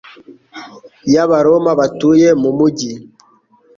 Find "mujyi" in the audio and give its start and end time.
2.57-2.91